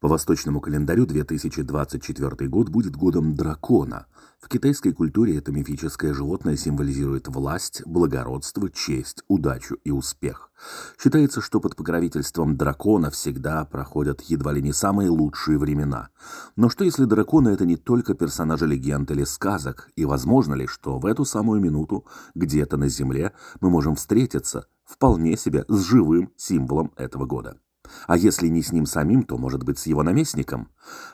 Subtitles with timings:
[0.00, 4.06] По восточному календарю 2024 год будет годом дракона.
[4.40, 10.52] В китайской культуре это мифическое животное символизирует власть, благородство, честь, удачу и успех.
[10.98, 16.08] Считается, что под покровительством дракона всегда проходят едва ли не самые лучшие времена.
[16.56, 20.98] Но что если драконы это не только персонажи легенд или сказок, и возможно ли, что
[20.98, 26.90] в эту самую минуту где-то на Земле мы можем встретиться вполне себе с живым символом
[26.96, 27.58] этого года?
[28.06, 30.68] А если не с ним самим, то, может быть, с его наместником?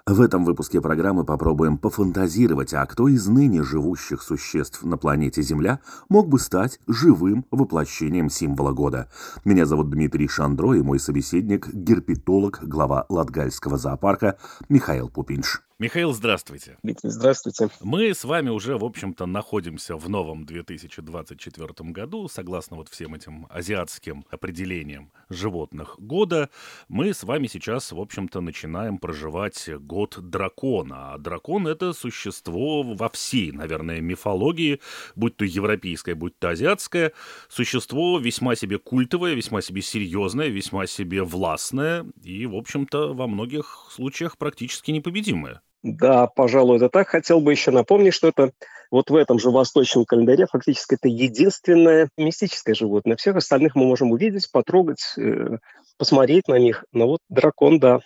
[0.06, 5.80] В этом выпуске программы попробуем пофантазировать, а кто из ныне живущих существ на планете Земля
[6.08, 9.10] мог бы стать живым воплощением символа года.
[9.44, 15.66] Меня зовут Дмитрий Шандро, и мой собеседник– герпетолог, глава Латгальского зоопарка Михаил Пупинш.
[15.78, 16.78] Михаил, здравствуйте.
[16.82, 17.68] Виктор, здравствуйте.
[17.82, 23.46] Мы с вами уже, в общем-то, находимся в новом 2024 году, согласно вот всем этим
[23.50, 26.48] азиатским определениям животных года.
[26.88, 31.14] Мы с вами сейчас, в общем-то, начинаем проживать год дракона.
[31.14, 34.80] А дракон— это существо во всей, наверное, мифологии,
[35.14, 37.12] будь то европейское, будь то азиатское,
[37.48, 43.88] существо весьма себе культовое, весьма себе серьезное, весьма себе властное и, в общем-то, во многих
[43.90, 45.62] случаях практически непобедимое.
[45.82, 47.08] Да, пожалуй, это так.
[47.08, 48.50] Хотел бы еще напомнить, что это
[48.90, 53.16] вот в этом же восточном календаре фактически это единственное мистическое животное.
[53.16, 55.58] Всех остальных мы можем увидеть, потрогать, э,
[55.98, 56.84] посмотреть на них.
[56.92, 58.00] Но вот дракон, да,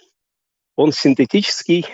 [0.80, 1.84] он синтетический,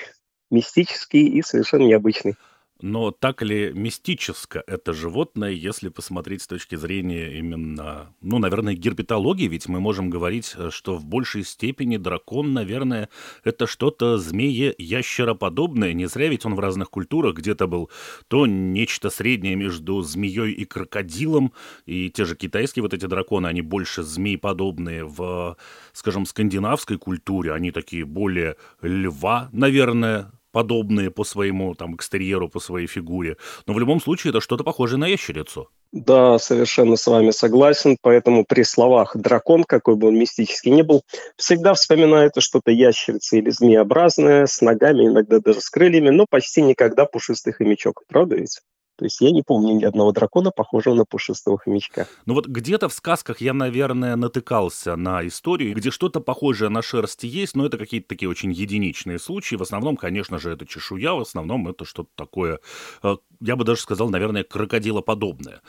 [0.48, 2.36] мистический и совершенно необычный.
[2.80, 9.48] Но так ли мистическое это животное, если посмотреть с точки зрения именно, ну, наверное, герпетологии,
[9.48, 13.08] ведь мы можем говорить, э, что в большей степени дракон, наверное,
[13.44, 15.94] это что-то змее-ящероподобное.
[15.94, 17.36] Не зря ведь он в разных культурах.
[17.36, 17.90] Где-то был
[18.28, 21.52] то нечто среднее между змеей и крокодилом,
[21.86, 25.56] и те же китайские вот эти драконы, они больше змей-подобные в,
[25.92, 32.86] скажем, скандинавской культуре, они такие более льва, наверное, подобные по своему там экстерьеру, по своей
[32.86, 33.36] фигуре.
[33.66, 35.68] Но в любом случае это что-то похожее на ящерицу.
[35.92, 37.98] Да, совершенно с вами согласен.
[38.00, 41.02] Поэтому при словах «дракон», какой бы он мистический ни был,
[41.36, 47.04] всегда вспоминает что-то ящерица или змеобразное, с ногами, иногда даже с крыльями, но почти никогда
[47.04, 48.04] пушистый хомячок.
[48.08, 48.60] Правда ведь?
[48.96, 52.06] То есть я не помню ни одного дракона, похожего на пушистого хомячка.
[52.24, 57.24] Ну вот где-то в сказках я, наверное, натыкался на историю, где что-то похожее на шерсть
[57.24, 59.56] есть, но это какие-то такие очень единичные случаи.
[59.56, 62.60] В основном, конечно же, это чешуя, в основном это что-то такое,
[63.02, 65.60] э, я бы даже сказал, наверное, крокодилоподобное.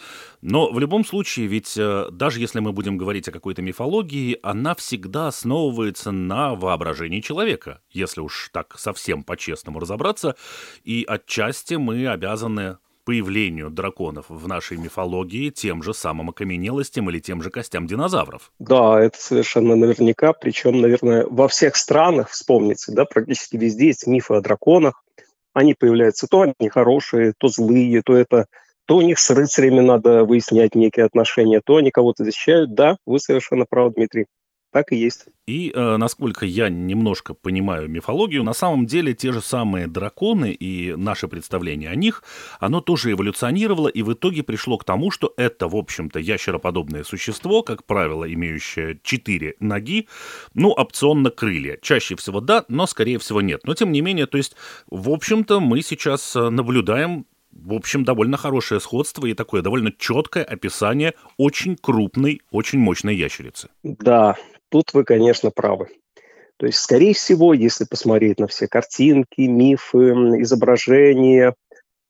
[0.41, 4.73] Но в любом случае, ведь э, даже если мы будем говорить о какой-то мифологии, она
[4.75, 10.35] всегда основывается на воображении человека, если уж так совсем по-честному разобраться.
[10.83, 12.77] И отчасти мы обязаны
[13.07, 18.51] появлению драконов в нашей мифологии тем же самым окаменелостям или тем же костям динозавров.
[18.59, 24.33] Да, это совершенно наверняка, причем, наверное, во всех странах, вспомните, да, практически везде есть мифы
[24.33, 25.05] о драконах.
[25.53, 28.47] Они появляются то они хорошие, то злые, то это
[28.85, 32.73] то у них с рыцарями надо выяснять некие отношения, то они кого-то защищают.
[32.73, 34.25] Да, вы совершенно правы, Дмитрий.
[34.77, 35.25] Так и есть.
[35.47, 40.93] И, э, насколько я немножко понимаю мифологию, на самом деле те же самые драконы и
[40.95, 42.21] наше представление о них,
[42.59, 47.63] оно тоже эволюционировало и в итоге пришло к тому, что это, в общем-то, ящероподобное существо,
[47.63, 50.07] как правило, имеющее четыре ноги,
[50.53, 51.79] ну, опционно крылья.
[51.81, 53.61] Чаще всего да, но скорее всего нет.
[53.63, 54.55] Но тем не менее, то есть,
[54.91, 60.43] в общем-то, мы сейчас э, наблюдаем в общем, довольно хорошее сходство и такое довольно четкое
[60.43, 63.69] описание очень крупной, очень мощной ящерицы.
[63.83, 64.35] Да,
[64.69, 65.87] Тут вы, конечно, правы.
[66.57, 70.09] То есть, скорее всего, если посмотреть на все картинки, мифы,
[70.41, 71.53] изображения,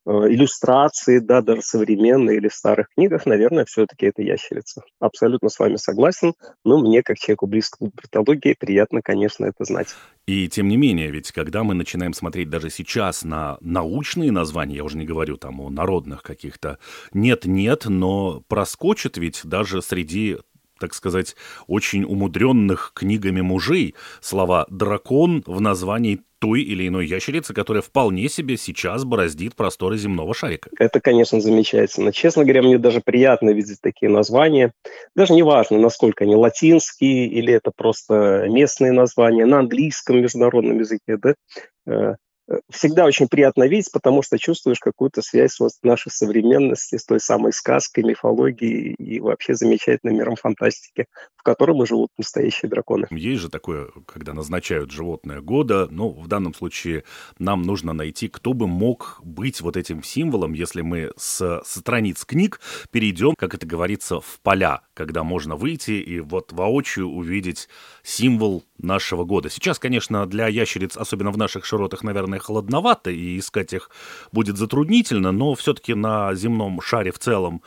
[0.06, 4.84] э, иллюстрации, да, даже современные или в старых книгах, наверное, все-таки это ящерица.
[5.02, 6.34] Абсолютно с вами согласен,
[6.64, 9.90] но мне, как человеку близкому к бритологии, приятно, конечно, это знать.
[10.28, 14.86] И тем не менее, ведь когда мы начинаем смотреть даже сейчас на научные названия, я
[14.86, 16.80] уже не говорю там о народных каких-то,
[17.14, 20.38] нет-нет, но проскочит ведь даже среди
[20.80, 21.36] так сказать,
[21.68, 28.58] очень умудренных книгами мужей слова «дракон» в названии той или иной ящерицы, которая вполне себе
[28.58, 30.70] сейчас бороздит просторы земного шарика.
[30.78, 32.12] Это, конечно, замечательно.
[32.12, 34.72] Честно говоря, мне даже приятно видеть такие названия.
[35.16, 41.18] Даже не важно, насколько они латинские или это просто местные названия на английском международном языке.
[41.18, 42.18] Да?
[42.50, 47.20] Э, всегда очень приятно видеть, потому что чувствуешь какую-то связь вот нашей современности с той
[47.20, 51.06] самой сказкой, мифологией и вообще замечательным миром фантастики,
[51.36, 53.08] в котором и живут настоящие драконы.
[53.12, 57.04] Есть же такое, когда назначают животное года, но в данном случае
[57.38, 62.26] нам нужно найти, кто бы мог быть вот этим символом, если мы с, с страниц
[62.26, 62.60] книг
[62.92, 67.68] перейдем, как это говорится, в поля, когда можно выйти и вот воочию увидеть
[68.04, 69.50] символ нашего года.
[69.50, 73.90] Сейчас, конечно, для ящериц, особенно в наших широтах, наверное, холодновато, и искать их
[74.32, 77.62] будет затруднительно, но все-таки на земном шаре в целом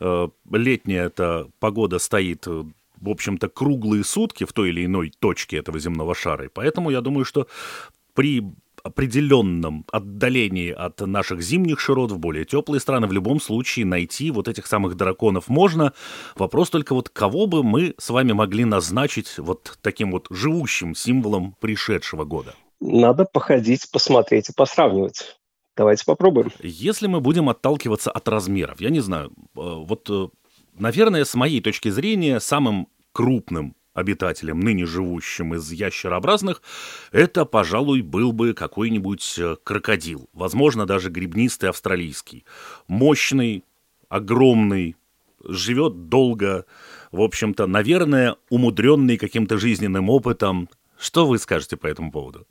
[0.00, 2.46] э, летняя эта погода стоит
[3.00, 6.46] в общем-то, круглые сутки в той или иной точке этого земного шара.
[6.46, 7.46] И поэтому я думаю, что
[8.14, 8.42] при
[8.84, 14.46] определенном отдалении от наших зимних широт в более теплые страны, в любом случае найти вот
[14.46, 15.94] этих самых драконов можно.
[16.36, 21.56] Вопрос только вот кого бы мы с вами могли назначить вот таким вот живущим символом
[21.60, 22.54] пришедшего года?
[22.86, 25.38] Надо походить, посмотреть и посравнивать.
[25.74, 26.52] Давайте попробуем.
[26.62, 30.28] Если мы будем отталкиваться от размеров, я не знаю, э, вот, э,
[30.74, 36.60] наверное, с моей точки зрения, самым крупным обитателем, ныне живущим из ящерообразных,
[37.10, 42.44] это, пожалуй, был бы какой-нибудь э, крокодил, возможно, даже грибнистый австралийский.
[42.86, 43.64] Мощный,
[44.10, 44.94] огромный,
[45.42, 46.66] живет долго,
[47.12, 50.68] в общем-то, наверное, умудренный каким-то жизненным опытом.
[50.98, 52.46] Что вы скажете по этому поводу?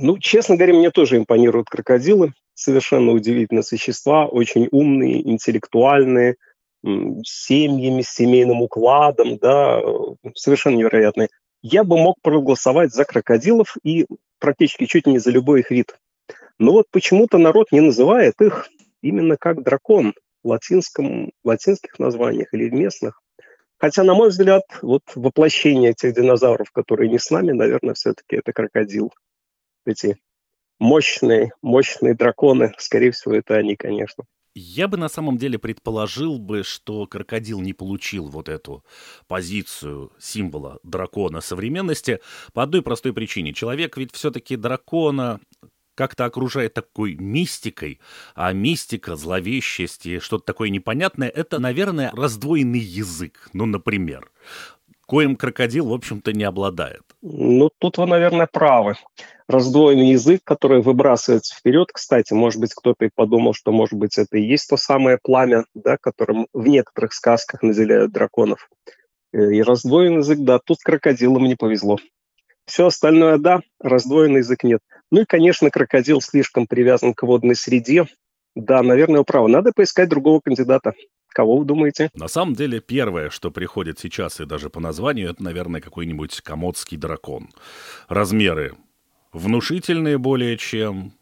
[0.00, 2.32] Ну, честно говоря, мне тоже импонируют крокодилы.
[2.54, 6.36] Совершенно удивительные существа, очень умные, интеллектуальные–
[7.24, 9.80] семьями, с семейным укладом, да,
[10.34, 11.28] совершенно невероятные.
[11.60, 14.06] Я бы мог проголосовать за крокодилов и
[14.38, 15.96] практически чуть не за любой их вид.
[16.58, 18.68] Но вот почему-то народ не называет их
[19.02, 23.20] именно как дракон в латинском, латинских названиях или в местных.
[23.78, 28.52] Хотя, на мой взгляд, вот воплощение тех динозавров, которые не с нами, наверное, все-таки это
[28.52, 29.12] крокодил.
[29.86, 30.18] Эти
[30.80, 34.24] мощные, мощные драконы, скорее всего, это они, конечно.
[34.54, 38.84] Я бы на самом деле предположил бы, что крокодил не получил вот эту
[39.28, 42.18] позицию символа дракона современности
[42.52, 43.52] по одной простой причине.
[43.52, 45.38] Человек ведь все-таки дракона
[45.98, 47.98] как-то окружает такой мистикой,
[48.36, 54.30] а мистика, зловещесть и что-то такое непонятное, это, наверное, раздвоенный язык, ну, например
[55.06, 57.00] коим крокодил, в общем-то, не обладает.
[57.22, 58.96] Ну, тут вы, наверное, правы.
[59.48, 61.88] Раздвоенный язык, который выбрасывается вперед.
[61.90, 65.64] Кстати, может быть, кто-то и подумал, что, может быть, это и есть то самое пламя,
[65.72, 68.68] да, которым в некоторых сказках наделяют драконов.
[69.32, 71.96] Э, и раздвоенный язык, да, тут крокодилам не повезло.
[72.68, 74.80] Все остальное, да, раздвоенный язык нет.
[75.10, 78.06] Ну и, конечно, крокодил слишком привязан к водной среде.
[78.54, 79.48] Да, наверное, право.
[79.48, 80.92] Надо поискать другого кандидата.
[81.28, 82.10] Кого вы думаете?
[82.14, 86.98] На самом деле, первое, что приходит сейчас, и даже по названию, это, наверное, какой-нибудь комодский
[86.98, 87.48] дракон.
[88.08, 88.74] Размеры
[89.32, 91.12] внушительные более чем.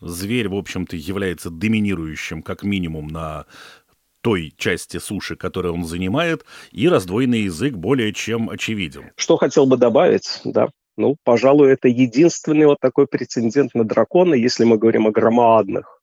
[0.00, 3.46] Зверь, в общем-то, является доминирующим, как минимум, на
[4.22, 9.12] той части суши, которую он занимает, и раздвоенный язык более чем очевиден.
[9.16, 10.68] Что хотел бы добавить, да,
[11.00, 16.00] ну, пожалуй, это единственный вот такой прецедент на дракона, если мы говорим о громадных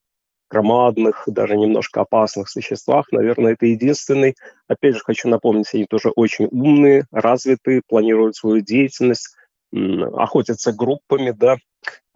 [0.49, 3.11] громадных, даже немножко опасных существах.
[3.11, 4.35] Наверное, это единственный.
[4.67, 9.35] Опять же, хочу напомнить, они тоже очень умные, развитые, планируют свою деятельность,
[9.73, 11.57] охотятся группами, да,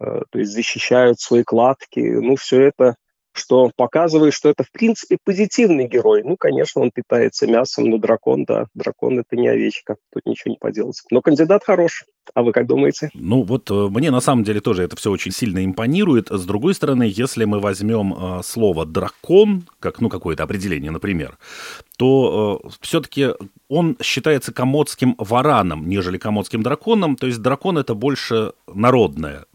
[0.00, 2.00] э, то есть защищают свои кладки.
[2.00, 2.96] Ну, все это
[3.32, 6.22] что показывает, что это, в принципе, позитивный герой.
[6.24, 10.58] Ну, конечно, он питается мясом, но дракон, да, дракон– это не овечка, тут ничего не
[10.58, 11.00] поделать.
[11.10, 12.06] Но кандидат хороший.
[12.34, 13.10] А вы как думаете?
[13.14, 16.28] Ну, вот э, мне на самом деле тоже это все очень сильно импонирует.
[16.28, 21.36] С другой стороны, если мы возьмем э, слово «дракон», как, ну, какое-то определение, например,
[21.96, 23.30] то э, все-таки
[23.68, 27.16] он считается комодским вараном, нежели комодским драконом.
[27.16, 29.46] То есть дракон– это больше народное,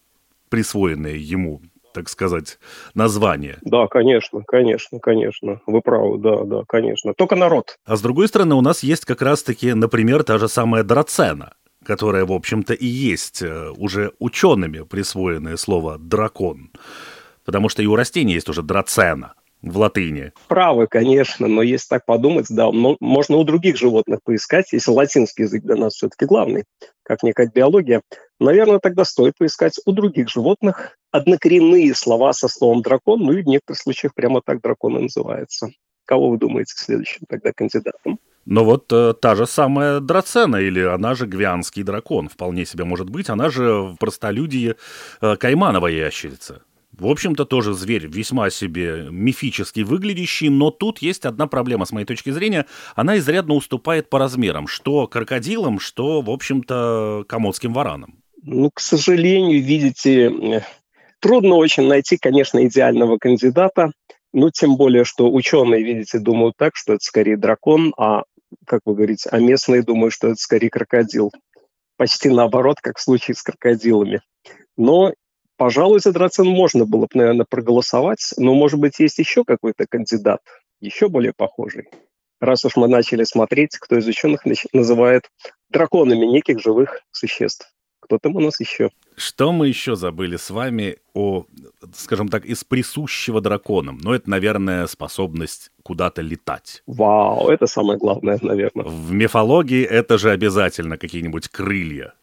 [0.50, 1.62] присвоенное ему
[1.98, 2.60] так сказать,
[2.94, 3.58] название.
[3.64, 5.62] Да, конечно, конечно, конечно.
[5.66, 7.16] Вы правы, да, да, конечно.
[7.16, 7.76] Только народ.
[7.88, 12.26] А с другой стороны, у нас есть как раз-таки, например, та же самая драцена, которая,
[12.26, 16.70] в общем-то, и есть э, уже учеными присвоенное слово «дракон».
[17.46, 20.34] Потому что и у растений есть уже драцена в латыни.
[20.48, 25.64] Правы, конечно, но если так подумать, да, можно у других животных поискать, если латинский язык
[25.64, 26.66] для нас все-таки главный,
[27.04, 28.02] как некая биология.
[28.40, 33.48] Наверное, тогда стоит поискать у других животных однокоренные слова со словом дракон, ну и в
[33.48, 35.70] некоторых случаях прямо так дракон и называется.
[36.06, 38.20] Кого вы думаете следующим тогда кандидатом?
[38.46, 43.10] Но вот э, та же самая драцена, или она же гвианский дракон, вполне себе может
[43.10, 44.76] быть, она же в простолюдии
[45.20, 46.62] э, каймановая ящерица.
[46.98, 52.06] В общем-то, тоже зверь весьма себе мифически выглядящий, но тут есть одна проблема, с моей
[52.06, 52.66] точки зрения.
[52.96, 58.16] Она изрядно уступает по размерам, что крокодилам, что, в общем-то, комодским варанам.
[58.42, 60.64] Ну, к сожалению, видите,
[61.20, 63.92] трудно очень найти, конечно, идеального кандидата.
[64.34, 68.24] Ну, тем более, что ученые, видите, думают так, что это скорее дракон, а,
[68.66, 71.32] как вы говорите, а местные думают, что это скорее крокодил.
[71.98, 74.22] Почти наоборот, как в случае с крокодилами.
[74.76, 75.14] Но
[75.58, 80.40] Пожалуй, за драцен можно было бы, наверное, проголосовать, но, может быть, есть еще какой-то кандидат,
[80.80, 81.90] еще более похожий.
[82.40, 85.24] Раз уж мы начали смотреть, кто из ученых называет
[85.70, 87.74] драконами неких живых существ.
[88.08, 88.90] Кто там у нас еще?
[89.18, 91.44] Что мы еще забыли с вами о,
[91.94, 94.00] скажем так, из присущего драконам?
[94.02, 96.84] Ну, это, наверное, способность куда-то летать.
[96.88, 98.86] Вау, это самое главное, наверное.
[98.86, 102.14] В мифологии это же обязательно какие-нибудь крылья.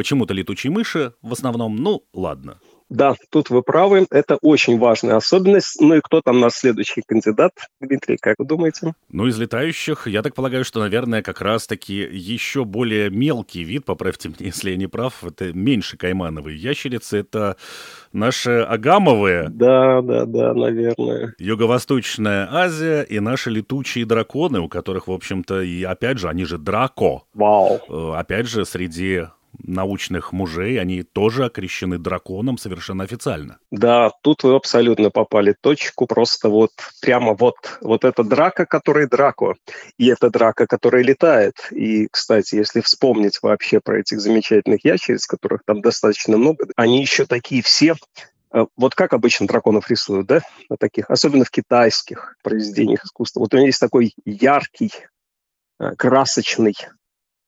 [0.00, 2.58] Почему-то летучие мыши в основном, ну ладно.
[2.88, 4.06] Да, тут вы правы.
[4.10, 5.78] Это очень важная особенность.
[5.78, 8.94] Ну и кто там наш следующий кандидат, Дмитрий, как вы думаете?
[9.10, 14.28] Ну, из летающих, я так полагаю, что, наверное, как раз-таки еще более мелкий вид, поправьте
[14.28, 17.56] меня, если я не прав, это меньше каймановые ящерицы, это
[18.12, 19.50] наши агамовые.
[19.50, 21.34] Да, да, да, наверное.
[21.38, 26.56] Юго-Восточная Азия и наши летучие драконы, у которых, в общем-то, и опять же, они же
[26.56, 27.22] драко.
[27.34, 27.80] Вау.
[27.88, 29.26] Э, опять же, среди
[29.58, 33.58] научных мужей, они тоже окрещены драконом совершенно официально.
[33.70, 39.54] Да, тут вы абсолютно попали точку, просто вот прямо вот, вот эта драка, которая драко,
[39.98, 41.54] и эта драка, которая летает.
[41.70, 47.26] И, кстати, если вспомнить вообще про этих замечательных ящериц, которых там достаточно много, они еще
[47.26, 47.94] такие все
[48.52, 53.40] э, вот как обычно драконов рисуют, да, на таких, особенно в китайских произведениях искусства.
[53.40, 54.92] Вот у меня есть такой яркий,
[55.78, 56.74] э, красочный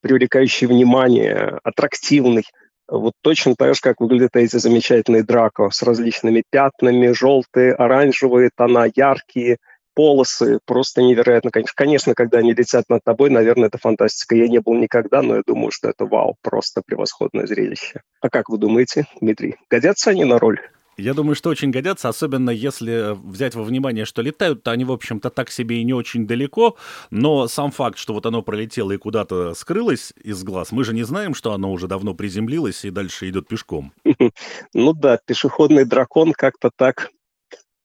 [0.02, 2.44] привлекающий внимание, аттрактивный.
[2.88, 8.86] Вот точно так же, как выглядят эти замечательные драко с различными пятнами, желтые, оранжевые тона,
[8.94, 9.56] яркие
[9.94, 11.50] полосы, просто невероятно.
[11.50, 14.34] Конечно, когда они летят над тобой, наверное, это фантастика.
[14.34, 18.02] Я не был никогда, но я думаю, что это вау, просто превосходное зрелище.
[18.20, 20.60] А как вы думаете, Дмитрий, годятся они на роль?
[21.02, 25.30] Я думаю, что очень годятся, особенно если взять во внимание, что летают-то они, в общем-то,
[25.30, 26.76] так себе и не очень далеко,
[27.10, 31.02] но сам факт, что вот оно пролетело и куда-то скрылось из глаз, мы же не
[31.02, 33.92] знаем, что оно уже давно приземлилось и дальше идет пешком.
[34.74, 37.10] Ну да, пешеходный дракон как-то так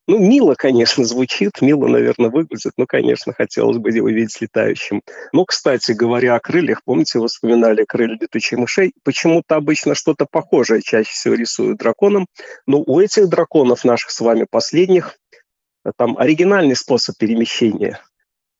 [0.08, 5.02] ну, мило, конечно, звучит, мило, наверное, выглядит, но, конечно, хотелось бы его видеть летающим.
[5.34, 10.82] Но, кстати говоря о крыльях, помните, вы вспоминали крылья летучих мышей, почему-то обычно что-то похожее
[10.82, 12.28] чаще всего рисуют драконом,
[12.66, 15.18] но у этих драконов, наших с вами последних,
[15.98, 18.00] там оригинальный способ перемещения.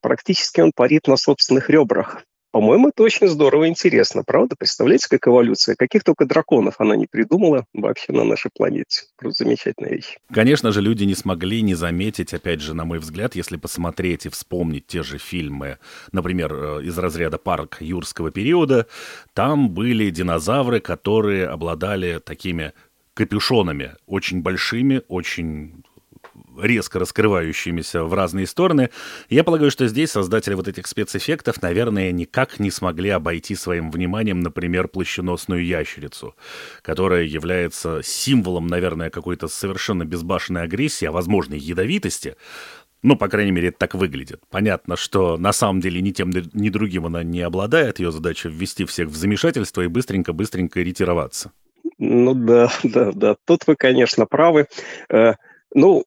[0.02, 2.24] Практически он парит на собственных ребрах.
[2.52, 4.56] По-моему, это очень здорово и интересно, правда?
[4.58, 5.76] Представляете, как эволюция?
[5.76, 9.04] Каких только драконов она не придумала вообще на нашей планете.
[9.18, 10.18] Просто замечательная вещь.
[10.32, 14.30] Конечно же, люди не смогли не заметить, опять же, на мой взгляд, если посмотреть и
[14.30, 15.78] вспомнить те же фильмы,
[16.12, 18.88] например, э, из разряда «Парк юрского периода»,
[19.34, 22.74] там были динозавры, которые обладали такими
[23.14, 25.84] капюшонами, очень большими, очень
[26.62, 28.90] резко раскрывающимися в разные стороны.
[29.30, 34.40] Я полагаю, что здесь создатели вот этих спецэффектов, наверное, никак не смогли обойти своим вниманием,
[34.40, 36.36] например, плащеносную ящерицу,
[36.82, 42.36] которая является символом, наверное, какой-то совершенно безбашенной агрессии, а, возможно, ядовитости.
[43.04, 44.42] Ну, по крайней мере, это так выглядит.
[44.50, 48.00] Понятно, что на самом деле ни тем, ни другим она не обладает.
[48.00, 51.52] Ее задача ввести всех в замешательство и быстренько-быстренько ретироваться.
[52.00, 53.36] Ну да, да, да.
[53.46, 54.68] Тут вы, конечно, правы.
[55.10, 55.34] Э,
[55.74, 56.06] ну,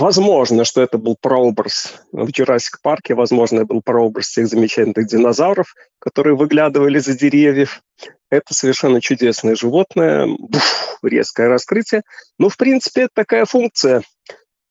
[0.00, 5.74] Возможно, что это был прообраз в Джурасик парке, возможно, это был прообраз тех замечательных динозавров,
[5.98, 7.82] которые выглядывали за деревьев.
[8.30, 12.00] Это совершенно чудесное животное, буф, резкое раскрытие.
[12.38, 14.02] Но, в принципе, это такая функция.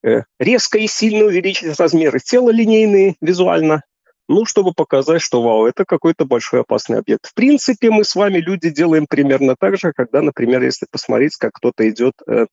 [0.04, 3.84] Э, резко и сильно увеличить размеры тела линейные визуально,
[4.28, 7.28] ну, чтобы показать, что, вау, это какой-то большой опасный объект.
[7.28, 11.52] В принципе, мы с вами, люди, делаем примерно так же, когда, например, если посмотреть, как
[11.54, 12.48] кто-то идет э,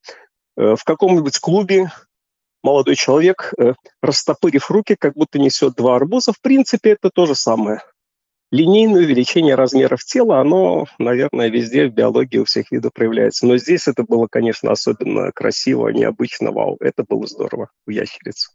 [0.59, 1.90] э, в каком-нибудь клубе,
[2.66, 6.32] молодой человек, э, растопырив руки, как будто несет два арбуза.
[6.32, 7.80] В принципе, это то же самое.
[8.50, 13.46] Линейное увеличение размеров тела, оно, наверное, везде в биологии у всех видов проявляется.
[13.46, 16.76] Но здесь это было, конечно, особенно красиво, необычно, вау.
[16.80, 18.50] Это было здорово у ящериц.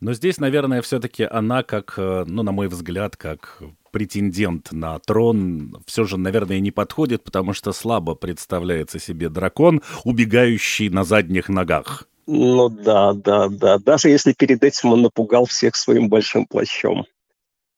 [0.00, 3.62] Но здесь, наверное, все-таки она, как, э, ну, на мой взгляд, как
[3.92, 10.88] претендент на трон, все же, наверное, не подходит, потому что слабо представляется себе дракон, убегающий
[10.90, 12.06] на задних ногах.
[12.26, 13.78] Ну да, да, да.
[13.78, 17.06] Даже если перед этим он напугал всех своим большим плащом.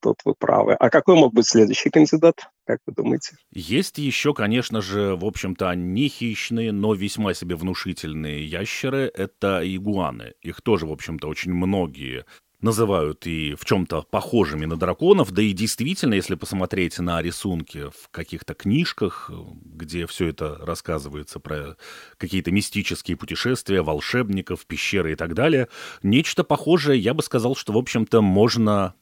[0.01, 0.73] тут вы правы.
[0.73, 3.35] А какой мог быть следующий кандидат, как вы думаете?
[3.51, 10.33] Есть еще, конечно же, в общем-то, не хищные, но весьма себе внушительные ящеры— это игуаны.
[10.41, 12.25] Их тоже, в общем-то, очень многие
[12.61, 18.09] называют и в чем-то похожими на драконов, да и действительно, если посмотреть на рисунки в
[18.11, 19.31] каких-то книжках,
[19.63, 21.77] где все это рассказывается про
[22.17, 25.69] какие-то мистические путешествия, волшебников, пещеры и так далее,
[26.03, 28.93] нечто похожее, я бы сказал, что, в общем-то, можно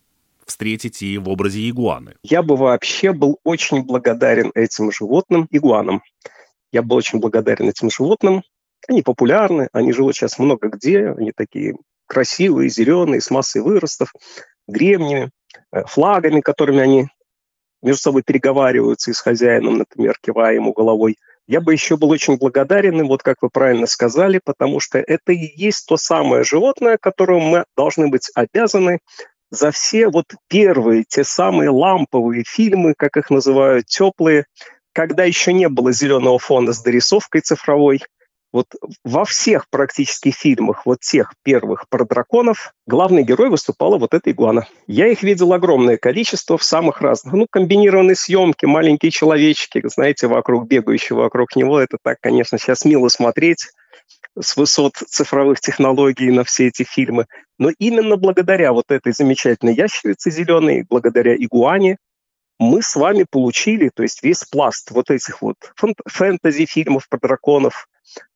[0.46, 2.16] встретить и в образе игуаны.
[2.24, 6.02] Я бы вообще был очень благодарен этим животным, игуанам.
[6.72, 8.44] Я был очень благодарен этим животным.
[8.88, 11.76] Они популярны, они живут сейчас много где, они такие
[12.08, 14.14] красивые, зеленые, с массой выростов,
[14.68, 15.32] гребнями,
[15.72, 17.08] э, флагами, которыми они
[17.82, 21.18] между собой переговариваются и с хозяином, например, кивая ему головой.
[21.48, 25.32] Я бы еще был очень благодарен им, вот как вы правильно сказали, потому что это
[25.32, 29.00] и есть то самое животное, которому мы должны быть обязаны
[29.50, 34.46] за все вот первые, те самые ламповые фильмы, как их называют, теплые,
[34.92, 38.02] когда еще не было зеленого фона с дорисовкой цифровой,
[38.58, 44.32] вот во всех практически фильмах, вот тех первых про драконов, главный герой выступала вот эта
[44.32, 44.68] игуана.
[44.88, 47.36] Я их видел огромное количество в самых разных.
[47.36, 51.80] Ну, комбинированные съемки, маленькие человечки, знаете, вокруг, бегающие вокруг него.
[51.80, 53.68] Это так, конечно, сейчас мило смотреть
[54.40, 57.28] с высот цифровых технологий на все эти фильмы.
[57.60, 61.98] Но именно благодаря вот этой замечательной ящерице зеленой, благодаря игуане,
[62.58, 65.58] мы с вами получили, то есть весь пласт вот этих вот
[66.08, 67.88] фэнтези-фильмов про драконов,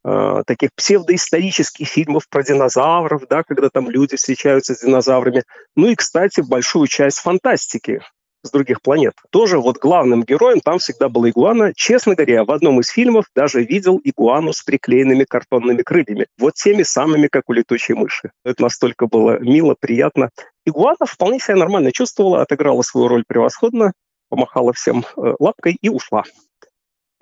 [0.04, 5.44] э, таких псевдоисторических фильмов про динозавров, да, когда там люди встречаются с динозаврами.
[5.76, 8.02] Ну и, кстати, большую часть фантастики
[8.44, 9.14] с других планет.
[9.30, 11.74] Тоже вот главным героем там всегда была игуана.
[11.76, 16.26] Честно говоря, в одном из фильмов даже видел игуану с приклеенными картонными крыльями.
[16.40, 18.32] Вот теми самыми, как у летучей мыши.
[18.44, 20.32] Это настолько было мило, приятно.
[20.66, 23.94] Игуана вполне себя нормально чувствовала, отыграла свою роль превосходно
[24.32, 26.24] помахала всем э, лапкой и ушла.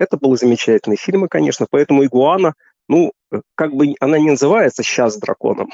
[0.00, 2.54] Это были замечательные фильмы, конечно, поэтому «Игуана»,
[2.88, 5.68] ну, э, как бы она не называется сейчас драконом,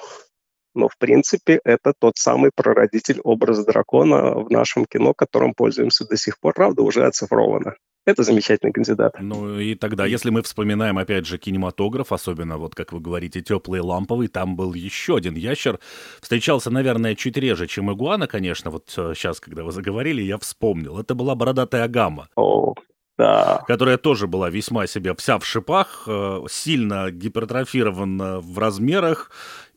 [0.74, 6.16] но, в принципе, это тот самый прародитель образа дракона в нашем кино, которым пользуемся до
[6.16, 7.76] сих пор, правда, уже оцифровано.
[8.04, 9.14] Это замечательный кандидат.
[9.20, 13.80] Ну и тогда, если мы вспоминаем, опять же, кинематограф, особенно, вот как вы говорите, теплый
[13.80, 15.80] ламповый, там был еще один ящер.
[16.20, 18.70] Встречался, наверное, чуть реже, чем игуана, конечно.
[18.70, 20.98] Вот сейчас, э, когда вы заговорили, я вспомнил.
[20.98, 22.28] Это была бородатая агама.
[22.36, 22.74] О,
[23.18, 23.64] да.
[23.66, 29.30] Которая тоже была весьма себе вся в шипах, э, сильно гипертрофирована в размерах,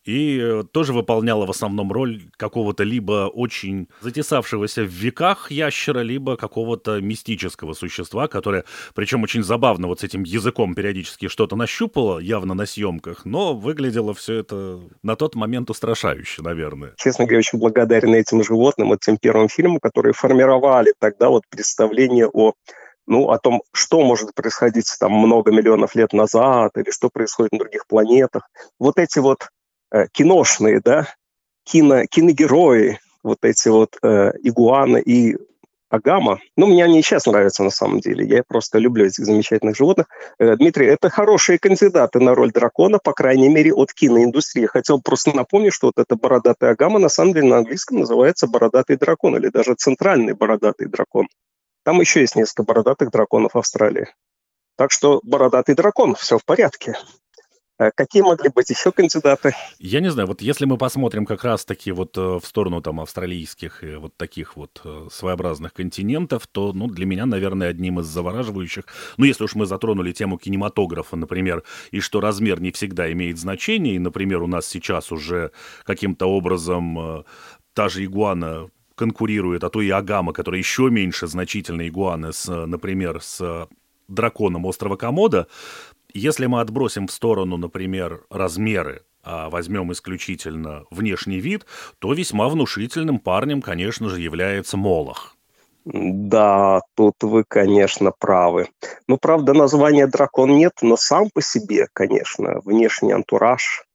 [0.05, 6.35] и э, тоже выполняла в основном роль какого-то либо очень затесавшегося в веках ящера, либо
[6.35, 12.53] какого-то мистического существа, которое, причем очень забавно вот с этим языком периодически что-то нащупало, явно
[12.53, 16.93] на съемках, но выглядело все это на тот момент устрашающе, наверное.
[16.97, 22.53] Честно говоря, очень благодарен этим животным, этим первым фильмам, которые формировали тогда вот представление о
[23.09, 27.59] ну, о том, что может происходить там много миллионов лет назад или что происходит на
[27.59, 28.49] других планетах.
[28.79, 29.49] Вот эти вот
[29.91, 31.07] Э, киношные, да,
[31.63, 35.35] кино, киногерои, вот эти вот э, игуаны и
[35.89, 36.39] агама.
[36.55, 38.23] Ну, мне они и сейчас нравятся на самом деле.
[38.23, 40.05] Я просто люблю этих замечательных животных.
[40.37, 44.67] Э, Дмитрий, это хорошие кандидаты на роль дракона, по крайней мере, от киноиндустрии.
[44.67, 48.97] Хотел просто напомнить, что вот эта бородатая агама на самом деле на английском называется бородатый
[48.97, 51.27] дракон или даже центральный бородатый дракон.
[51.83, 54.07] Там еще есть несколько бородатых драконов Австралии.
[54.75, 56.95] Так что бородатый дракон, все в порядке.
[57.79, 59.53] Э, какие могли быть еще кандидаты?
[59.79, 63.83] Я не знаю, вот если мы посмотрим как раз-таки вот э, в сторону там австралийских
[63.83, 68.83] и вот таких вот э, своеобразных континентов, то, ну, для меня, наверное, одним из завораживающих,
[69.17, 73.95] ну, если уж мы затронули тему кинематографа, например, и что размер не всегда имеет значение,
[73.95, 75.51] и, например, у нас сейчас уже
[75.85, 77.25] каким-то образом
[77.73, 83.21] та же игуана конкурирует, а то и агама, которая еще меньше значительной игуаны, с, например,
[83.21, 83.67] с
[84.09, 85.47] драконом острова Комода,
[86.13, 91.65] если мы отбросим в сторону, например, размеры, а возьмем исключительно внешний вид,
[91.99, 95.35] то весьма внушительным парнем, конечно же, является Молох.
[95.85, 98.67] Да, тут вы, конечно, правы.
[99.07, 103.85] Ну, правда, названия дракон нет, но сам по себе, конечно, внешний антураж,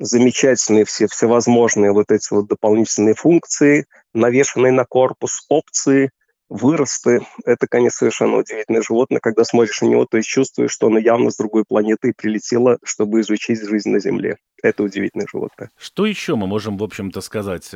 [0.00, 3.84] замечательные все всевозможные вот эти вот дополнительные функции,
[4.14, 6.10] навешанные на корпус опции,
[6.48, 7.20] выросты.
[7.44, 9.20] Это, конечно, совершенно удивительное животное.
[9.20, 13.20] Когда смотришь на него, то есть чувствуешь, что оно явно с другой планеты прилетело, чтобы
[13.20, 14.38] изучить жизнь на Земле.
[14.62, 15.70] Это удивительное животное.
[15.78, 17.70] Что еще мы можем, в общем-то, сказать?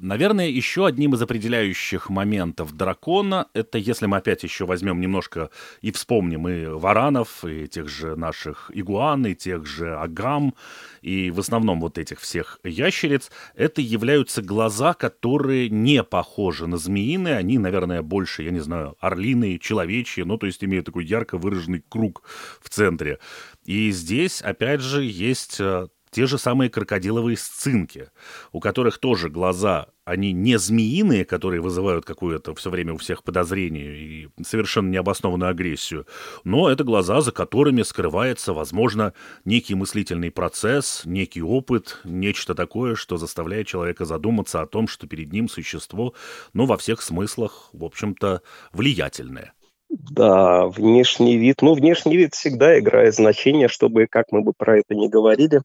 [0.00, 5.90] Наверное, еще одним из определяющих моментов дракона, это если мы опять еще возьмем немножко и
[5.90, 10.54] вспомним и варанов, и тех же наших игуан, и тех же агам,
[11.02, 17.36] и в основном вот этих всех ящериц, это являются глаза, которые не похожи на змеиные,
[17.36, 21.82] они, наверное, больше, я не знаю, орлиные, человечьи, ну, то есть имеют такой ярко выраженный
[21.88, 22.22] круг
[22.62, 23.18] в центре.
[23.64, 28.10] И здесь, опять же, есть э, те же самые крокодиловые сцинки,
[28.52, 33.96] у которых тоже глаза, они не змеиные, которые вызывают какое-то все время у всех подозрение
[33.96, 36.06] и совершенно необоснованную агрессию,
[36.44, 39.12] но это глаза, за которыми скрывается, возможно,
[39.44, 45.32] некий мыслительный процесс, некий опыт, нечто такое, что заставляет человека задуматься о том, что перед
[45.32, 46.14] ним существо,
[46.54, 48.40] ну, во всех смыслах, в общем-то,
[48.72, 49.52] влиятельное.
[49.90, 51.62] Да, внешний вид.
[51.62, 55.62] Ну, внешний вид всегда играет значение, чтобы, как мы бы про это не говорили,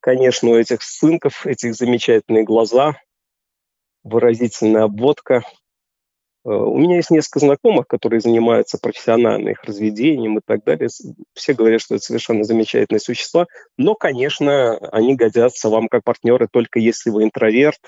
[0.00, 2.94] конечно, у этих сынков, этих замечательные глаза,
[4.04, 5.42] выразительная обводка.
[6.44, 10.88] Э, у меня есть несколько знакомых, которые занимаются профессионально их разведением и так далее.
[11.34, 13.46] Все говорят, что это совершенно замечательные существа.
[13.76, 17.80] Но, конечно, они годятся вам как партнеры только если вы интроверт,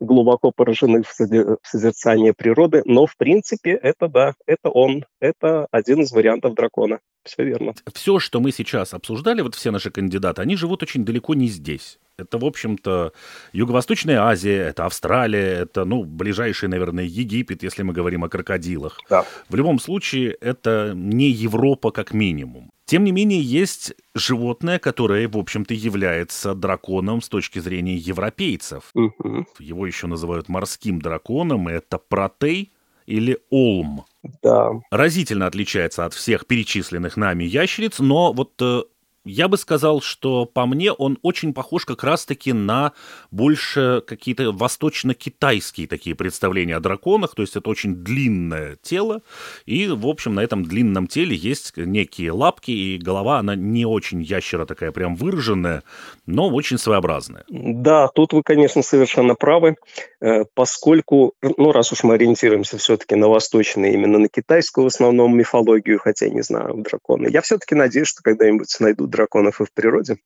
[0.00, 6.12] глубоко поражены в созерцании природы, но в принципе это да, это он, это один из
[6.12, 7.00] вариантов дракона.
[7.24, 7.74] Все верно.
[7.92, 11.98] Все, что мы сейчас обсуждали, вот все наши кандидаты, они живут очень далеко не здесь.
[12.18, 13.12] Это, в общем-то,
[13.52, 18.98] Юго-Восточная Азия, это Австралия, это, ну, ближайший, наверное, Египет, если мы говорим о крокодилах.
[19.10, 19.26] Да.
[19.50, 22.70] В любом случае, это не Европа как минимум.
[22.86, 28.84] Тем не менее, есть животное, которое, в общем-то, является драконом с точки зрения европейцев.
[28.94, 29.46] Угу.
[29.58, 32.72] Его еще называют морским драконом, и это протей
[33.04, 34.06] или олм.
[34.42, 34.70] Да.
[34.90, 38.82] Разительно отличается от всех перечисленных нами ящериц, но вот э,
[39.26, 42.92] я бы сказал, что по мне он очень похож как раз-таки на
[43.30, 49.22] больше какие-то восточно-китайские такие представления о драконах, то есть это очень длинное тело,
[49.66, 54.22] и, в общем, на этом длинном теле есть некие лапки, и голова, она не очень
[54.22, 55.82] ящера такая прям выраженная,
[56.26, 57.44] но очень своеобразная.
[57.48, 59.76] Да, тут вы, конечно, совершенно правы,
[60.20, 65.36] э, поскольку, ну, раз уж мы ориентируемся все-таки на восточную, именно на китайскую в основном
[65.36, 70.18] мифологию, хотя не знаю, драконы, я все-таки надеюсь, что когда-нибудь найду драконов и в природе.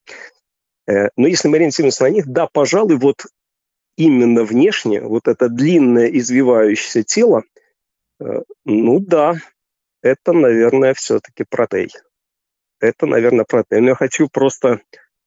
[0.86, 3.26] Э, но если мы ориентируемся на них, да, пожалуй, вот
[3.96, 7.44] именно внешне, вот это длинное извивающееся тело,
[8.20, 9.34] э, ну да,
[10.02, 11.90] это, наверное, все-таки протей.
[12.80, 13.80] Это, наверное, протей.
[13.80, 14.80] Но я хочу просто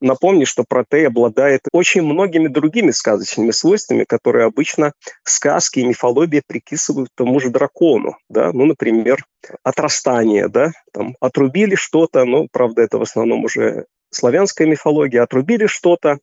[0.03, 7.09] напомнить, что протей обладает очень многими другими сказочными свойствами, которые обычно сказки и мифология приписывают
[7.15, 8.17] тому же дракону.
[8.29, 8.51] Да?
[8.53, 9.25] Ну, например,
[9.63, 10.71] отрастание, да?
[10.91, 16.19] Там, отрубили что-то, ну, правда, это в основном уже славянская мифология, отрубили что-то,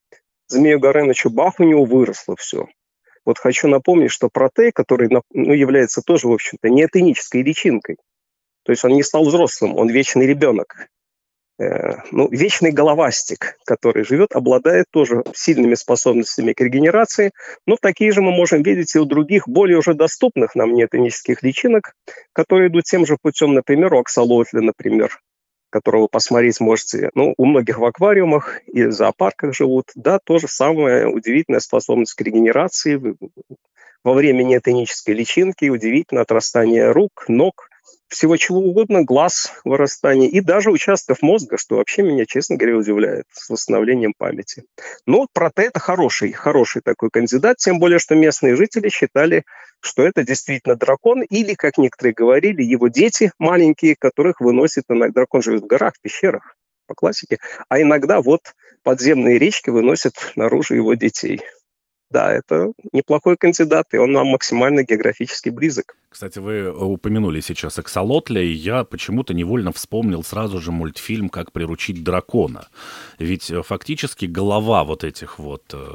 [0.49, 2.66] Змею Горынычу бах, у него выросло все.
[3.25, 7.97] Вот хочу напомнить, что протей, который ну, является тоже, в общем-то, не этнической личинкой,
[8.64, 10.88] то есть он не стал взрослым, он вечный ребенок.
[11.61, 17.33] Э, ну, вечный головастик, который живет, обладает тоже сильными способностями к регенерации,
[17.66, 21.92] но такие же мы можем видеть и у других, более уже доступных нам неотонических личинок,
[22.33, 25.20] которые идут тем же путем, например, у аксолотля, например,
[25.68, 31.09] которого посмотреть можете, ну, у многих в аквариумах и в зоопарках живут, да, тоже самая
[31.09, 32.99] удивительная способность к регенерации
[34.03, 37.69] во время неотонической личинки, удивительно отрастание рук, ног,
[38.11, 43.25] всего чего угодно, глаз вырастание и даже участков мозга, что вообще меня, честно говоря, удивляет
[43.33, 44.64] с восстановлением памяти.
[45.07, 49.44] Но проте это хороший, хороший такой кандидат, тем более, что местные жители считали,
[49.81, 55.42] что это действительно дракон, или, как некоторые говорили, его дети маленькие, которых выносит иногда, дракон
[55.42, 60.94] живет в горах, в пещерах, по классике, а иногда вот подземные речки выносят наружу его
[60.94, 61.40] детей
[62.11, 65.96] да, это неплохой кандидат, и он нам максимально географически близок.
[66.09, 72.03] Кстати, вы упомянули сейчас Эксолотля, и я почему-то невольно вспомнил сразу же мультфильм «Как приручить
[72.03, 72.68] дракона».
[73.18, 75.87] Ведь э, фактически голова вот этих вот э,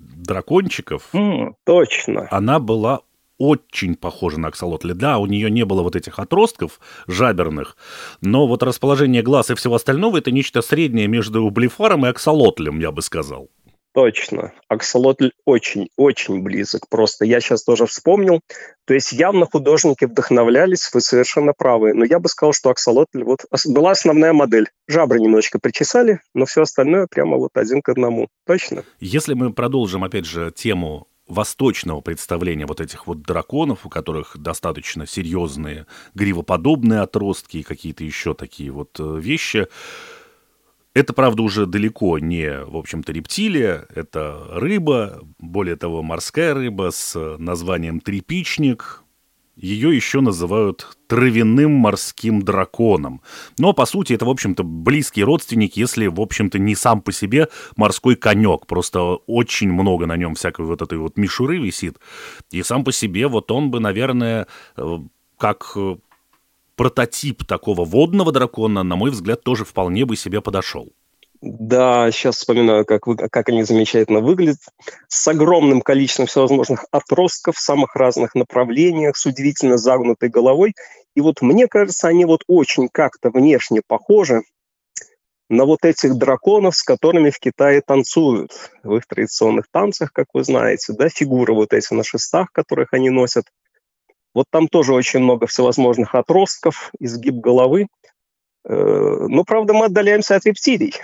[0.00, 1.08] дракончиков...
[1.14, 2.28] Mm, точно.
[2.30, 3.00] Она была
[3.38, 4.92] очень похожа на аксолотли.
[4.92, 7.76] Да, у нее не было вот этих отростков жаберных,
[8.20, 12.92] но вот расположение глаз и всего остального это нечто среднее между блефаром и аксолотлем, я
[12.92, 13.48] бы сказал.
[13.94, 14.52] Точно.
[14.68, 16.88] Аксолотль очень-очень близок.
[16.88, 18.40] Просто я сейчас тоже вспомнил.
[18.86, 21.92] То есть явно художники вдохновлялись, вы совершенно правы.
[21.92, 24.68] Но я бы сказал, что аксолотль вот была основная модель.
[24.88, 28.28] Жабры немножечко причесали, но все остальное прямо вот один к одному.
[28.46, 28.84] Точно.
[28.98, 35.06] Если мы продолжим, опять же, тему восточного представления вот этих вот драконов, у которых достаточно
[35.06, 39.68] серьезные гривоподобные отростки и какие-то еще такие вот э, вещи,
[40.94, 47.36] Это, правда, уже далеко не, в общем-то, рептилия, это рыба, более того, морская рыба с
[47.38, 49.02] названием трепичник.
[49.56, 53.20] Ее еще называют травяным морским драконом.
[53.58, 57.48] Но, по сути, это, в общем-то, близкий родственник, если, в общем-то, не сам по себе
[57.76, 58.66] морской конек.
[58.66, 61.98] Просто очень много на нем всякой вот этой вот мишуры висит.
[62.50, 64.98] И сам по себе вот он бы, наверное, э,
[65.38, 65.96] как э,
[66.76, 70.92] прототип такого водного дракона, на мой взгляд, тоже вполне бы себе подошел.
[71.42, 74.58] Да, сейчас вспоминаю, как, вы, как они замечательно выглядят.
[75.08, 80.74] С огромным количеством всевозможных отростков в самых разных направлениях, с удивительно загнутой головой.
[81.16, 84.42] И вот мне кажется, они вот очень как-то внешне похожи
[85.48, 88.52] на вот этих драконов, с которыми в Китае танцуют
[88.84, 93.10] в их традиционных танцах, как вы знаете, да, фигуры вот эти на шестах, которых они
[93.10, 93.46] носят.
[94.34, 97.88] Вот там тоже очень много всевозможных отростков, изгиб головы.
[98.64, 100.94] Э, но, правда, мы отдаляемся от рептилий.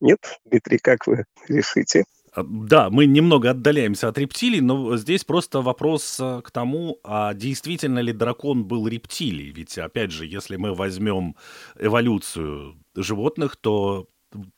[0.00, 2.04] Нет, Дмитрий, как вы решите?
[2.34, 7.34] А, да, мы немного отдаляемся от рептилий, но здесь просто вопрос э, к тому, а
[7.34, 9.52] действительно ли дракон был рептилией?
[9.52, 11.36] Ведь, опять же, если мы возьмем
[11.78, 14.08] эволюцию животных, то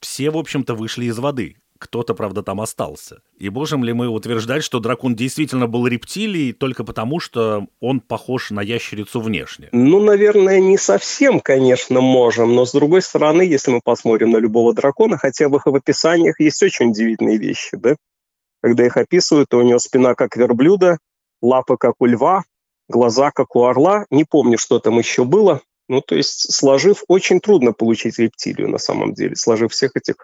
[0.01, 1.57] все, в общем-то, вышли из воды.
[1.85, 3.21] Кто-то, правда, там остался.
[3.37, 8.51] И можем ли мы утверждать, что дракон действительно был рептилией только потому, что он похож
[8.51, 9.69] на ящерицу внешне?
[9.71, 12.55] Ну, наверное, не совсем, конечно, можем.
[12.55, 16.63] Но, с другой стороны, если мы посмотрим на любого дракона, хотя бы в описаниях есть
[16.63, 17.97] очень удивительные вещи, да?
[18.63, 20.97] Когда их описывают, то у него спина как верблюда,
[21.43, 22.45] лапы как у льва,
[22.89, 24.07] глаза как у орла.
[24.09, 25.61] Не помню, что там еще было.
[25.87, 30.15] Ну, то есть, сложив, очень трудно получить рептилию на самом деле, сложив всех этих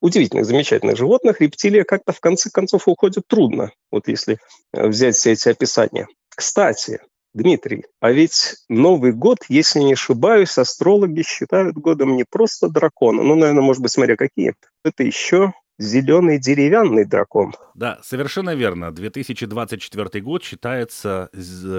[0.00, 4.38] удивительных, замечательных животных, рептилия как-то в конце концов уходит трудно, вот если
[4.72, 6.06] э, взять все эти описания.
[6.28, 7.00] Кстати,
[7.32, 13.36] Дмитрий, а ведь Новый год, если не ошибаюсь, астрологи считают годом не просто дракона, ну,
[13.36, 14.54] наверное, может быть, смотря какие,
[14.84, 17.54] это еще зеленый деревянный дракон.
[17.74, 18.92] Да, совершенно верно.
[18.92, 21.30] 2024 год считается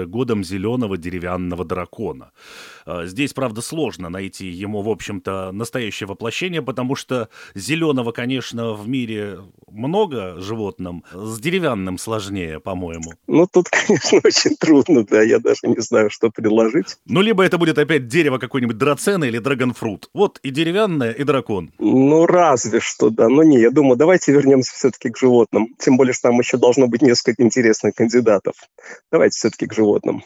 [0.06, 2.32] годом зеленого деревянного дракона.
[2.84, 8.88] А, здесь, правда, сложно найти ему, в общем-то, настоящее воплощение, потому что зеленого, конечно, в
[8.88, 9.38] мире
[9.70, 13.12] много животным, с деревянным сложнее, по-моему.
[13.28, 16.96] Ну, тут, конечно, очень трудно, да, я даже не знаю, что предложить.
[17.06, 20.10] Ну, либо это будет опять дерево какой-нибудь драцена или драгонфрут.
[20.12, 21.70] Вот и деревянное, и дракон.
[21.78, 23.28] Ну, разве что, да.
[23.28, 25.74] Но не, я думаю, поэтому давайте вернемся все-таки к животным.
[25.78, 28.54] Тем более, что там еще должно быть несколько интересных кандидатов.
[29.10, 30.22] Давайте все-таки к животным,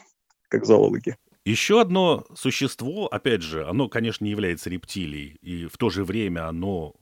[0.49, 1.15] как зоологи.
[1.45, 6.47] Еще одно существо, опять же, оно, конечно, не является рептилией, и в то же время
[6.47, 6.93] оно,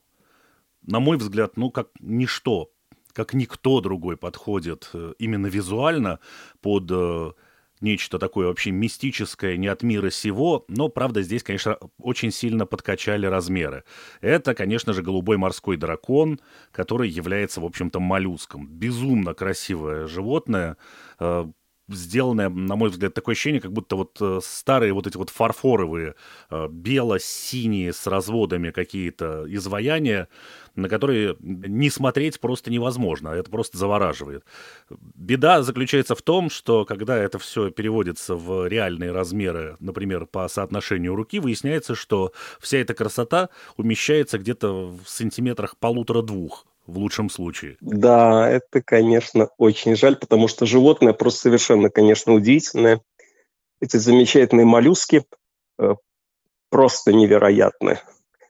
[0.84, 2.70] на мой взгляд, ну, как ничто,
[3.14, 6.20] как никто другой подходит э, именно визуально
[6.62, 7.32] под э,
[7.86, 13.28] нечто такое вообще мистическое, не от мира сего, но, правда, здесь, конечно, очень сильно подкачали
[13.28, 13.86] размеры.
[14.20, 16.40] Это, конечно же, голубой морской дракон,
[16.72, 18.68] который является, в общем-то, моллюском.
[18.68, 20.76] Безумно красивое животное,
[21.88, 26.16] сделанное, на мой взгляд, такое ощущение, как будто вот э, старые вот эти вот фарфоровые,
[26.50, 30.28] э, бело-синие с разводами какие-то изваяния,
[30.76, 34.44] на которые не смотреть просто невозможно, это просто завораживает.
[34.90, 41.16] Беда заключается в том, что когда это все переводится в реальные размеры, например, по соотношению
[41.16, 47.78] руки, выясняется, что вся эта красота умещается где-то в сантиметрах полутора-двух в лучшем случае.
[47.82, 53.02] Да, это, конечно, очень жаль, потому что животное просто совершенно, конечно, удивительное.
[53.82, 55.24] Эти замечательные моллюски
[55.80, 55.96] э,
[56.70, 58.00] просто невероятны.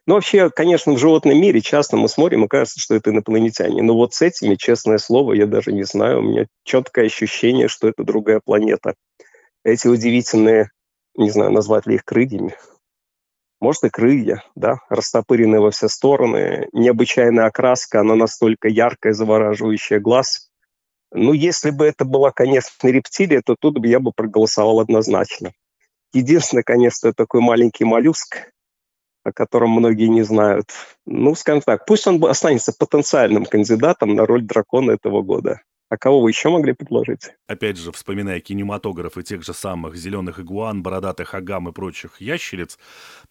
[0.08, 3.82] Ну, вообще, конечно, в животном мире часто мы смотрим и кажется, что это инопланетяне.
[3.82, 7.88] Но вот с этими, честное слово, я даже не знаю, у меня четкое ощущение, что
[7.88, 8.94] это другая планета.
[9.64, 10.70] Эти удивительные,
[11.18, 12.56] не знаю, назвать ли их крыльями,
[13.60, 20.50] может и крылья, да, растопыренные во все стороны, необычайная окраска, она настолько яркая, завораживающая глаз.
[21.12, 25.52] Ну, если бы это была, конечно, рептилия, то тут бы я бы проголосовал однозначно.
[26.14, 28.52] Единственное, конечно, такой маленький моллюск,
[29.24, 30.70] о котором многие не знают.
[31.06, 35.62] Ну, скажем так, пусть он останется потенциальным кандидатом на роль дракона этого года.
[35.88, 37.36] А кого вы еще могли предложить?
[37.48, 42.80] Опять же, вспоминая кинематографы тех же самых зеленых игуан, бородатых агам и прочих ящериц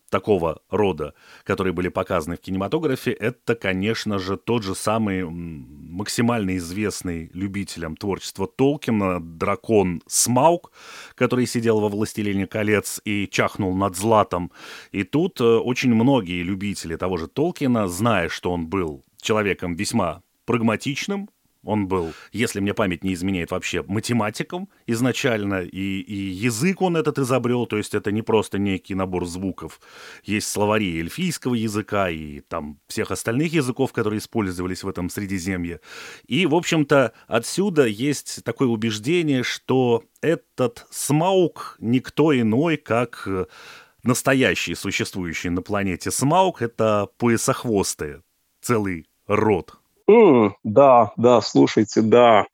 [0.09, 7.29] такого рода, которые были показаны в кинематографе, это, конечно же, тот же самый максимально известный
[7.35, 10.71] любителям творчества Толкина дракон Смаук,
[11.17, 14.53] который сидел во «Властелине колец» и чахнул над златом.
[14.93, 20.23] И тут э, очень многие любители того же Толкина, зная, что он был человеком весьма
[20.45, 21.29] прагматичным,
[21.64, 27.18] Он был, если мне память не изменяет, вообще математиком изначально, и, и язык он этот
[27.18, 29.81] изобрел, то есть это не просто некий набор звуков.
[30.24, 35.81] Есть словари эльфийского языка и там всех остальных языков, которые использовались в этом Средиземье.
[36.27, 43.29] И, в общем-то, отсюда есть такое убеждение, что этот Смаук никто иной, как
[44.03, 48.22] настоящий существующий на планете Смаук, это поясохвостые,
[48.61, 52.47] целый род Mm, да, да, слушайте, да.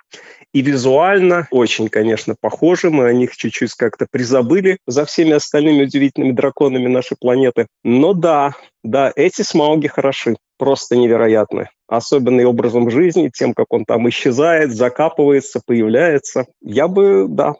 [0.52, 2.90] И визуально очень, конечно, похожи.
[2.90, 7.66] Мы о них чуть-чуть как-то призабыли за всеми остальными удивительными драконами нашей планеты.
[7.84, 11.68] Но да, да, эти смауги хороши, просто невероятны.
[11.88, 16.46] Особенно и образом жизни, тем, как он там исчезает, закапывается, появляется.
[16.60, 17.54] Я бы, да,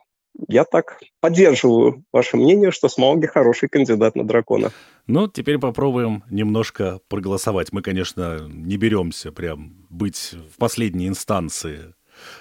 [0.48, 4.70] я так поддерживаю ваше мнение, что Смауги хороший кандидат на дракона.
[5.10, 7.72] Ну, теперь попробуем немножко проголосовать.
[7.72, 11.94] Мы, конечно, не беремся прям быть в последней инстанции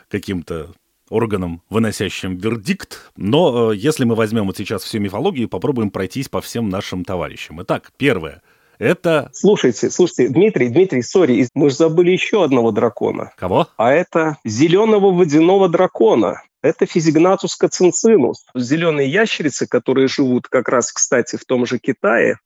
[0.08, 0.73] каким-то
[1.10, 3.12] органом, выносящим вердикт.
[3.17, 7.03] Но э, если мы возьмем вот сейчас всю мифологию и попробуем пройтись по всем нашим
[7.03, 7.63] товарищам.
[7.63, 8.43] Итак, первое.
[8.77, 9.32] Это...
[9.34, 13.32] Слушайте, слушайте, Дмитрий, Дмитрий, сори, мы же забыли еще одного дракона.
[13.36, 13.67] Кого?
[13.77, 16.43] А это зеленого водяного дракона.
[16.62, 18.45] Это физигнатус кацинцинус.
[18.53, 22.38] Зеленые ящерицы, которые живут как раз, кстати, в том же Китае,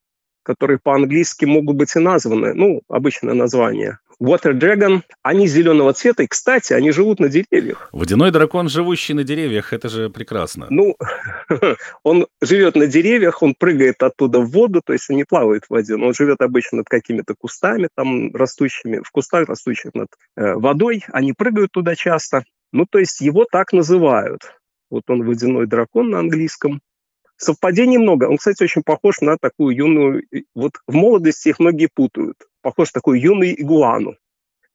[0.43, 3.99] которые по-английски могут быть и названы, ну, обычное название.
[4.21, 7.89] Water Dragon, они зеленого цвета, и, кстати, они живут на деревьях.
[7.91, 10.67] Водяной дракон, живущий на деревьях, это же прекрасно.
[10.69, 10.95] Ну,
[12.03, 15.71] он живет на деревьях, он прыгает оттуда в воду, то есть он не плавает в
[15.71, 20.53] воде, но он живет обычно над какими-то кустами, там растущими, в кустах, растущих над э,
[20.53, 22.43] водой, они прыгают туда часто.
[22.71, 24.41] Ну, то есть его так называют.
[24.89, 26.81] Вот он водяной дракон на английском.
[27.43, 28.25] Совпадений много.
[28.25, 30.23] Он, кстати, очень похож на такую юную...
[30.55, 32.37] Вот в молодости их многие путают.
[32.61, 34.15] Похож на такую юную игуану.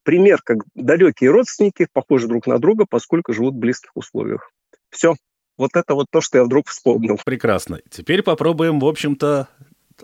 [0.02, 4.52] Пример, как далекие родственники похожи друг на друга, поскольку живут в близких условиях.
[4.90, 5.16] Все.
[5.56, 7.18] Вот это вот то, что я вдруг вспомнил.
[7.24, 7.80] Прекрасно.
[7.90, 9.48] Теперь попробуем, в общем-то,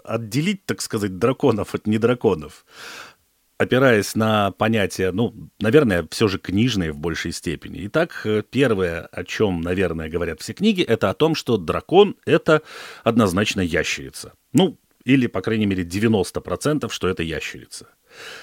[0.03, 2.65] отделить, так сказать, драконов от недраконов
[3.59, 7.87] опираясь на понятия, ну, наверное, все же книжные в большей степени.
[7.87, 12.63] Итак, э, первое, о чем, наверное, говорят все книги, это о том, что дракон— это
[13.03, 14.33] однозначно ящерица.
[14.53, 17.89] Ну, или, по крайней мере, 90%, что это ящерица.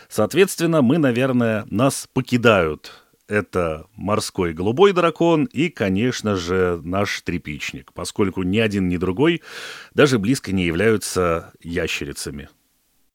[0.09, 2.91] Соответственно, мы, наверное, нас покидают
[3.27, 9.41] это морской голубой дракон и, конечно же, наш трепичник, поскольку ни один, ни другой
[9.93, 12.49] даже близко не являются ящерицами.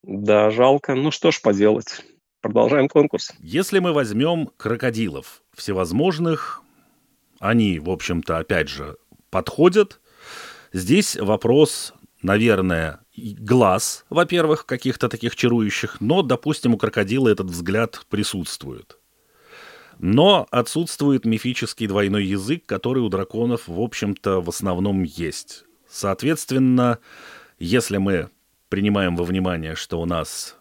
[0.07, 0.95] Да, жалко.
[0.95, 2.05] Ну что ж поделать.
[2.41, 3.33] Продолжаем конкурс.
[3.41, 6.63] Если мы возьмем крокодилов всевозможных,
[7.41, 8.97] они, в общем-то, опять же,
[9.31, 10.01] подходят.
[10.73, 11.93] Здесь вопрос,
[12.23, 18.99] наверное, глаз, во-первых, каких-то таких чарующих, но, допустим, у крокодила этот взгляд присутствует.
[19.99, 25.65] Но отсутствует мифический двойной язык, который у драконов, в общем-то, в основном есть.
[25.89, 27.01] Соответственно,
[27.59, 28.31] если мы
[28.77, 30.55] принимаем во внимание, что у нас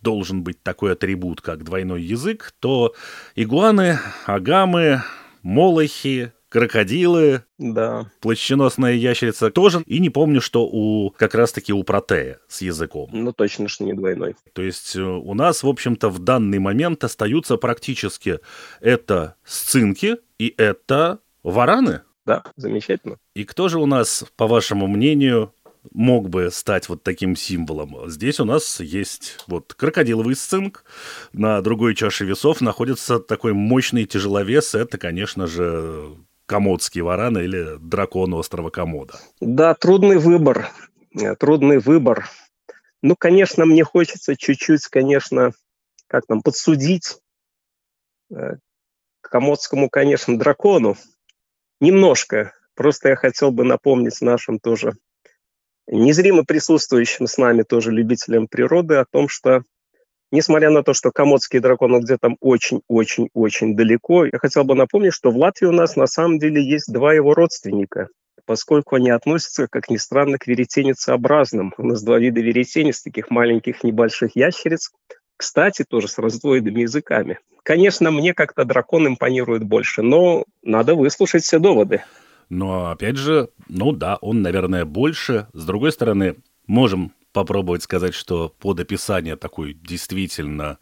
[0.00, 2.94] должен быть такой атрибут, как двойной язык, то
[3.34, 5.02] игуаны, агамы,
[5.42, 8.08] молохи, крокодилы, да.
[8.20, 9.82] плащеносная ящерица тоже.
[9.86, 13.10] И не помню, что у как раз-таки у протея с языком.
[13.12, 14.36] Ну, точно, что не двойной.
[14.52, 18.38] То есть э, у нас, в общем-то, в данный момент остаются практически
[18.80, 22.02] это сцинки и это вараны.
[22.26, 23.16] Да, замечательно.
[23.34, 25.52] И кто же у нас, по вашему мнению,
[25.92, 28.08] мог бы стать вот таким символом.
[28.10, 30.84] Здесь у нас есть вот крокодиловый сцинк,
[31.32, 38.34] на другой чаше весов находится такой мощный тяжеловес, это, конечно же, комодский варан или дракон
[38.34, 39.18] острова Комода.
[39.40, 40.68] Да, трудный выбор,
[41.14, 42.28] э, трудный выбор.
[43.02, 45.52] Ну, конечно, мне хочется чуть-чуть, конечно,
[46.06, 47.18] как там, подсудить
[48.30, 48.56] э,
[49.20, 50.96] комодскому, конечно, дракону.
[51.80, 52.52] Немножко.
[52.74, 54.96] Просто я хотел бы напомнить нашим тоже
[55.88, 59.62] незримо присутствующим с нами тоже любителям природы о том, что
[60.32, 65.36] Несмотря на то, что комодские драконы где-то очень-очень-очень далеко, я хотел бы напомнить, что в
[65.36, 68.08] Латвии у нас на самом деле есть два его родственника,
[68.44, 71.74] поскольку они относятся, как ни странно, к веретеницеобразным.
[71.78, 74.90] У нас два вида веретениц, таких маленьких небольших ящериц,
[75.36, 77.38] кстати, тоже с раздвоенными языками.
[77.62, 82.02] Конечно, мне как-то дракон импонирует больше, но надо выслушать все доводы.
[82.48, 85.48] Но, опять же, ну да, он, наверное, больше.
[85.52, 90.78] С другой стороны, можем попробовать сказать, что под описание такой действительно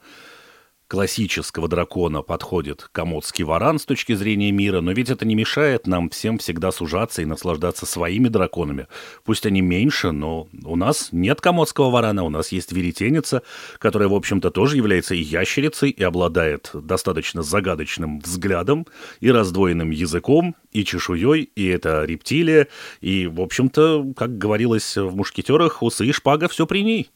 [0.94, 6.08] классического дракона подходит комодский варан с точки зрения мира, но ведь это не мешает нам
[6.08, 8.86] всем всегда сужаться и наслаждаться своими драконами.
[9.24, 13.42] Пусть они меньше, но у нас нет комодского варана, у нас есть веретеница,
[13.78, 18.86] которая, в общем-то, тоже является и ящерицей, и обладает достаточно загадочным взглядом,
[19.18, 22.68] и раздвоенным языком, и чешуей, и это рептилия,
[23.00, 27.10] и, в общем-то, как говорилось в «Мушкетерах», усы и шпага все при ней.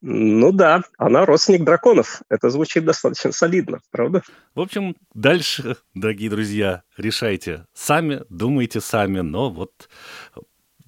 [0.02, 2.22] Ну да, она родственник драконов.
[2.30, 4.24] Это звучит достаточно солидно, правда?
[4.56, 9.90] В общем, дальше, дорогие друзья, решайте сами, думайте сами, но вот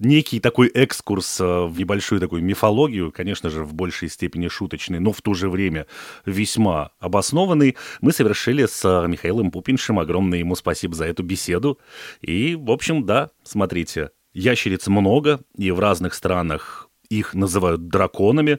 [0.02, 5.12] некий такой экскурс э, в небольшую такую мифологию, конечно же, в большей степени шуточный, но
[5.12, 5.86] в то же время
[6.26, 9.98] весьма обоснованный, мы совершили с э, Михаилом Пупиншем.
[9.98, 11.78] Огромное ему спасибо за эту беседу.
[12.20, 16.88] И, в общем, да, смотрите, ящериц много, и в разных странах
[17.18, 18.58] их называют драконами,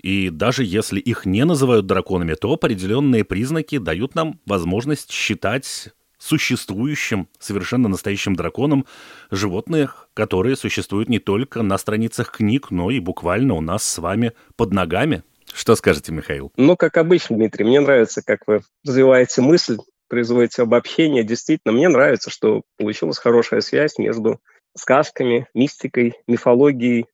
[0.00, 7.28] и даже если их не называют драконами, то определенные признаки дают нам возможность считать существующим,
[7.38, 8.86] совершенно настоящим драконом
[9.30, 14.32] животных, которые существуют не только на страницах книг, но и буквально у нас с вами
[14.56, 15.22] под ногами.
[15.52, 16.50] Что скажете, Михаил?
[16.56, 19.78] Ну, как обычно, Дмитрий, мне нравится, как вы развиваете мысль,
[20.08, 21.24] производите обобщение.
[21.24, 24.40] Действительно, мне нравится, что получилась хорошая связь между
[24.76, 27.06] сказками, мистикой, мифологией,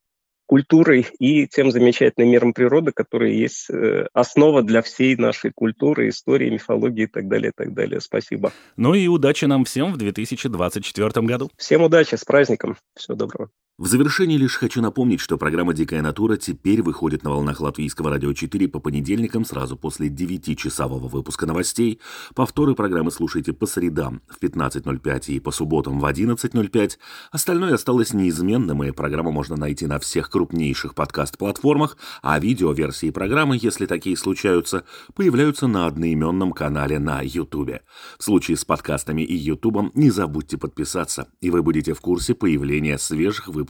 [0.51, 6.51] культурой и тем замечательным миром природы, который есть э, основа для всей нашей культуры, истории,
[6.51, 8.01] мифологии и так далее, и так далее.
[8.01, 8.53] Спасибо.
[8.77, 11.51] Ну и удачи нам всем в 2024 году.
[11.57, 12.77] Всем удачи, с праздником.
[12.97, 13.51] Всего доброго.
[13.81, 18.35] В завершении лишь хочу напомнить, что программа «Дикая натура» теперь выходит на волнах Латвийского радио
[18.35, 21.99] 4 по понедельникам сразу после 9-часового выпуска новостей.
[22.35, 26.99] Повторы программы слушайте по средам в 15.05 и по субботам в 11.05.
[27.33, 33.87] Остальное осталось неизменным, и программу можно найти на всех крупнейших подкаст-платформах, а видеоверсии программы, если
[33.87, 37.81] такие случаются, появляются на одноименном канале на YouTube.
[38.18, 42.99] В случае с подкастами и YouTube не забудьте подписаться, и вы будете в курсе появления
[42.99, 43.70] свежих выпусков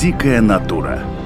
[0.00, 1.19] «Дикая натура»